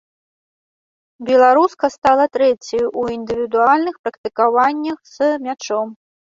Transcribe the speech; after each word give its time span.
Беларуска 1.27 1.85
стала 1.95 2.25
трэцяй 2.37 2.83
у 3.03 3.05
індывідуальных 3.17 4.01
практыкаваннях 4.09 4.97
з 5.15 5.31
мячом. 5.47 5.87